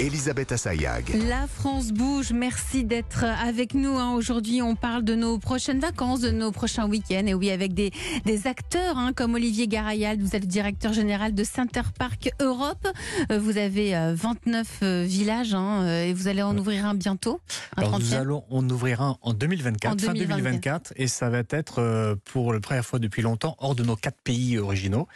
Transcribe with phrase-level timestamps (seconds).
[0.00, 1.14] Elisabeth Assayag.
[1.28, 2.32] La France bouge.
[2.32, 3.98] Merci d'être avec nous.
[3.98, 4.14] hein.
[4.14, 7.26] Aujourd'hui, on parle de nos prochaines vacances, de nos prochains week-ends.
[7.26, 7.90] Et oui, avec des,
[8.24, 10.18] des acteurs hein, comme Olivier Garayal.
[10.18, 12.88] Vous êtes le directeur général de Center Park Europe.
[13.30, 16.94] Euh, Vous avez euh, 29 euh, villages hein, euh, et vous allez en ouvrir un
[16.94, 17.38] bientôt.
[17.76, 18.14] Un Alors nous 30e.
[18.16, 20.38] allons en ouvrir un en 2024, En fin 2024.
[20.38, 23.96] 2024, et ça va être euh, pour la première fois depuis longtemps hors de nos
[23.96, 25.08] quatre pays originaux.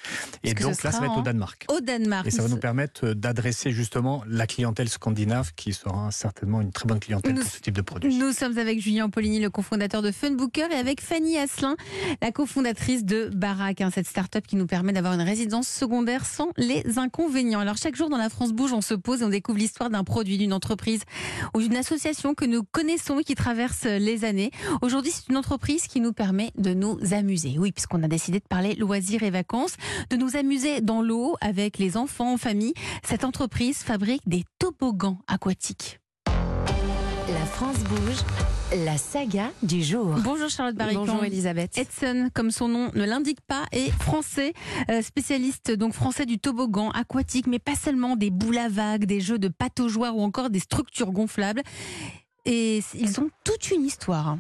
[0.43, 1.65] Et donc là, ça va être au Danemark.
[1.75, 2.27] Au Danemark.
[2.27, 6.73] Et ça va nous permettre euh, d'adresser justement la clientèle scandinave qui sera certainement une
[6.73, 8.17] très bonne clientèle Nous- pour ce type de produit.
[8.17, 11.77] Nous sommes avec Julien Poligny, le cofondateur de Funbooker, et avec Fanny Asselin,
[12.23, 16.51] la cofondatrice de Barac, hein, cette start-up qui nous permet d'avoir une résidence secondaire sans
[16.57, 17.61] les inconvénients.
[17.61, 20.05] Alors chaque jour dans la France Bouge, on se pose et on découvre l'histoire d'un
[20.05, 21.03] produit, d'une entreprise
[21.55, 24.51] ou d'une association que nous connaissons et qui traverse les années.
[24.83, 27.57] Aujourd'hui, c'est une entreprise qui nous permet de nous amuser.
[27.59, 29.77] Oui, puisqu'on a décidé de parler loisirs et vacances,
[30.11, 32.75] de nous amuser dans l'eau avec les enfants en famille.
[33.05, 36.01] Cette entreprise fabrique des toboggans aquatiques.
[36.27, 38.17] La France bouge.
[38.87, 40.15] La saga du jour.
[40.25, 41.01] Bonjour Charlotte Barrican.
[41.05, 41.77] Bonjour Elisabeth.
[41.77, 44.55] Edson, comme son nom ne l'indique pas, est français,
[44.91, 49.21] euh, spécialiste donc français du toboggan aquatique, mais pas seulement des boules à vagues, des
[49.21, 51.61] jeux de pataugeoires ou encore des structures gonflables.
[52.47, 54.39] Et ils ont toute une histoire.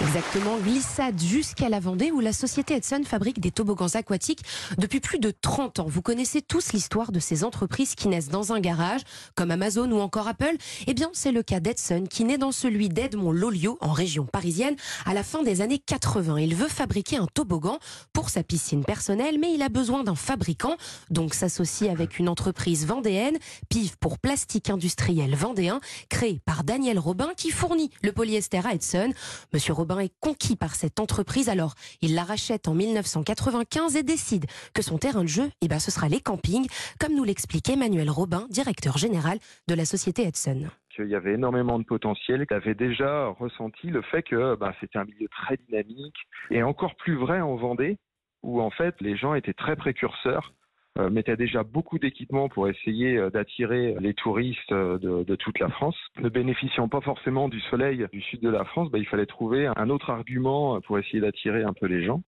[0.00, 4.42] Exactement, glissade jusqu'à la Vendée où la société Edson fabrique des toboggans aquatiques
[4.78, 5.86] depuis plus de 30 ans.
[5.88, 9.00] Vous connaissez tous l'histoire de ces entreprises qui naissent dans un garage,
[9.34, 10.56] comme Amazon ou encore Apple.
[10.86, 14.76] Eh bien, c'est le cas d'Edson qui naît dans celui d'Edmond Loliot en région parisienne
[15.04, 16.38] à la fin des années 80.
[16.38, 17.80] Il veut fabriquer un toboggan
[18.12, 20.76] pour sa piscine personnelle, mais il a besoin d'un fabricant,
[21.10, 23.36] donc s'associe avec une entreprise vendéenne,
[23.68, 29.12] PIV pour plastique industriel vendéen, créée par Daniel Robin qui fournit le polyester à Edson.
[29.52, 34.44] Monsieur Robin est conquis par cette entreprise, alors il la rachète en 1995 et décide
[34.74, 36.68] que son terrain de jeu, eh ben, ce sera les campings,
[37.00, 40.66] comme nous l'explique Emmanuel Robin, directeur général de la société Edson.
[40.94, 44.98] qu'il y avait énormément de potentiel, qu'il avait déjà ressenti le fait que bah, c'était
[44.98, 46.16] un milieu très dynamique
[46.50, 47.96] et encore plus vrai en Vendée,
[48.42, 50.52] où en fait les gens étaient très précurseurs,
[50.98, 55.58] euh, mettaient déjà beaucoup d'équipements pour essayer euh, d'attirer les touristes euh, de, de toute
[55.60, 55.96] la France.
[56.20, 59.68] Ne bénéficiant pas forcément du soleil du sud de la France, bah, il fallait trouver
[59.76, 62.22] un autre argument pour essayer d'attirer un peu les gens.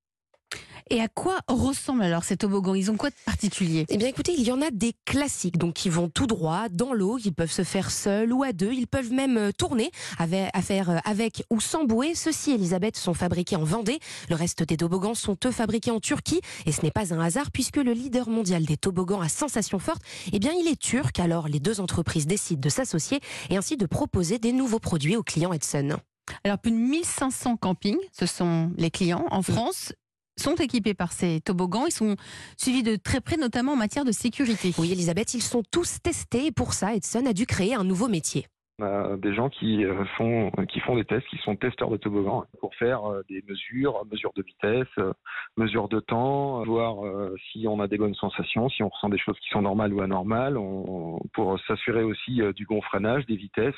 [0.93, 3.87] Et à quoi ressemblent alors ces toboggans Ils ont quoi de particulier?
[3.89, 6.93] Eh bien écoutez, il y en a des classiques, donc qui vont tout droit dans
[6.93, 10.51] l'eau, ils peuvent se faire seuls ou à deux, ils peuvent même euh, tourner avec,
[10.53, 12.17] à faire euh, avec ou sans bouée.
[12.17, 14.01] Ceux-ci, Elisabeth, sont fabriqués en Vendée.
[14.29, 16.41] Le reste des toboggans sont eux fabriqués en Turquie.
[16.67, 20.03] Et ce n'est pas un hasard puisque le leader mondial des toboggans à sensation forte,
[20.33, 21.21] eh bien il est turc.
[21.21, 25.23] Alors les deux entreprises décident de s'associer et ainsi de proposer des nouveaux produits aux
[25.23, 25.99] clients Edson.
[26.43, 29.93] Alors plus de 1500 campings, ce sont les clients en France
[30.37, 31.87] sont équipés par ces toboggans.
[31.87, 32.17] Ils sont
[32.57, 34.73] suivis de très près, notamment en matière de sécurité.
[34.79, 38.09] Oui, Elisabeth, ils sont tous testés et pour ça, Edson a dû créer un nouveau
[38.09, 38.47] métier.
[38.83, 41.99] On a des gens qui euh, font qui font des tests, qui sont testeurs de
[41.99, 45.13] toboggan pour faire euh, des mesures, mesures de vitesse, euh,
[45.59, 49.19] mesures de temps, voir euh, si on a des bonnes sensations, si on ressent des
[49.19, 53.75] choses qui sont normales ou anormales, on- pour s'assurer aussi euh, du gonfrage, des vitesses.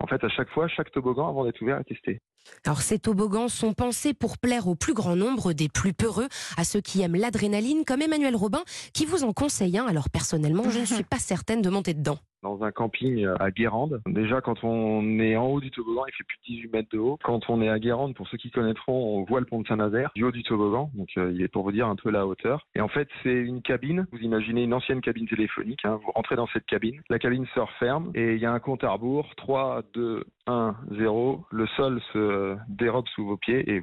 [0.00, 2.20] En fait, à chaque fois, chaque toboggan avant d'être ouvert est testé.
[2.64, 6.64] Alors ces toboggans sont pensés pour plaire au plus grand nombre des plus peureux, à
[6.64, 8.62] ceux qui aiment l'adrénaline, comme Emmanuel Robin,
[8.94, 9.86] qui vous en conseille un.
[9.86, 12.18] Alors personnellement, je ne suis pas certaine de monter dedans.
[12.42, 16.12] Dans un camping euh, à Guérande, déjà quand on est en haut du toboggan, il
[16.14, 17.18] fait plus de 18 mètres de haut.
[17.24, 20.10] Quand on est à Guérande, pour ceux qui connaîtront, on voit le pont de Saint-Nazaire
[20.14, 22.66] du haut du toboggan, donc euh, il est pour vous dire un peu la hauteur.
[22.76, 24.06] Et en fait, c'est une cabine.
[24.12, 25.84] Vous imaginez une ancienne cabine téléphonique.
[25.84, 25.98] hein.
[26.04, 28.84] Vous rentrez dans cette cabine, la cabine se referme et il y a un compte
[28.84, 31.44] à rebours 3, 2, 1, 0.
[31.50, 33.82] Le sol se dérobe sous vos pieds et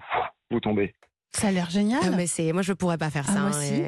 [0.51, 0.93] vous tombez.
[1.37, 1.99] Ça a l'air génial.
[2.01, 3.39] Ah, mais c'est, moi je pourrais pas faire Ah, ça.
[3.41, 3.87] moi hein.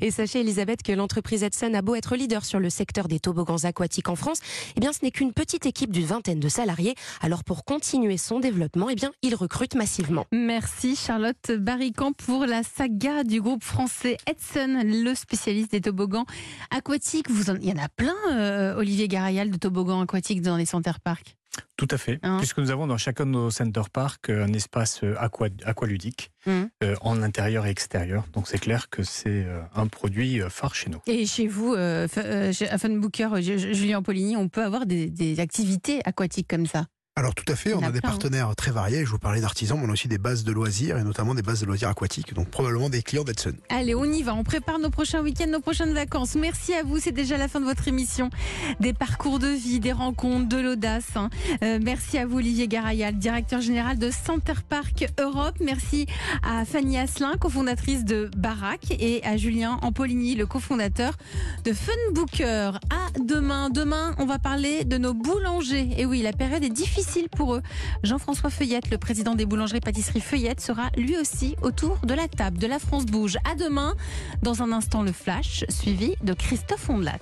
[0.00, 0.06] Et...
[0.06, 3.64] et sachez Elisabeth que l'entreprise Edson a beau être leader sur le secteur des toboggans
[3.64, 4.38] aquatiques en France,
[4.76, 6.94] eh bien ce n'est qu'une petite équipe d'une vingtaine de salariés.
[7.20, 10.24] Alors pour continuer son développement, eh bien il recrute massivement.
[10.32, 16.24] Merci Charlotte Barrican pour la saga du groupe français Edson, le spécialiste des toboggans
[16.70, 17.30] aquatiques.
[17.30, 20.64] Vous en- il y en a plein, euh, Olivier Garayal, de toboggans aquatiques dans les
[20.66, 21.36] center parks.
[21.76, 24.52] Tout à fait, Hein puisque nous avons dans chacun de nos center parks euh, un
[24.52, 26.70] espace euh, aqua, aqualudique Mhm.
[26.84, 28.24] euh, en intérieur et extérieur.
[28.32, 31.00] Donc c'est clair que c'est un produit phare chez nous.
[31.06, 32.06] Et chez vous, euh,
[32.70, 36.86] à Funbooker, Ju- Ju- Julien Poligny, on peut avoir des, des activités aquatiques comme ça?
[37.18, 38.02] Alors tout à fait, on a des hein.
[38.02, 39.06] partenaires très variés.
[39.06, 41.40] Je vous parlais d'artisans, mais on a aussi des bases de loisirs et notamment des
[41.40, 43.54] bases de loisirs aquatiques, donc probablement des clients d'Edson.
[43.70, 44.34] Allez, on y va.
[44.34, 46.34] On prépare nos prochains week-ends, nos prochaines vacances.
[46.34, 46.98] Merci à vous.
[46.98, 48.28] C'est déjà la fin de votre émission.
[48.80, 51.06] Des parcours de vie, des rencontres, de l'audace.
[51.16, 51.30] hein.
[51.62, 55.56] Euh, merci à vous, Olivier Garayal, directeur général de Center Park Europe.
[55.64, 56.04] Merci
[56.42, 61.14] à Fanny Asselin, cofondatrice de Barac, et à Julien Ampoligny, le cofondateur
[61.64, 62.72] de Funbooker.
[62.90, 63.70] À demain.
[63.70, 65.88] Demain, on va parler de nos boulangers.
[65.96, 66.68] Et oui, la période est
[67.36, 67.62] pour eux.
[68.02, 72.66] Jean-François Feuillette, le président des boulangeries-pâtisseries Feuillette, sera lui aussi autour de la table de
[72.66, 73.36] la France Bouge.
[73.50, 73.94] À demain.
[74.42, 77.18] Dans un instant, le flash, suivi de Christophe Ondelat.